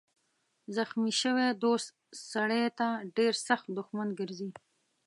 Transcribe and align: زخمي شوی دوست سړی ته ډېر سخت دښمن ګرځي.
زخمي 0.75 1.11
شوی 1.21 1.47
دوست 1.63 1.89
سړی 2.31 2.63
ته 2.77 2.87
ډېر 3.17 3.33
سخت 3.47 3.67
دښمن 3.77 4.09
ګرځي. 4.19 4.49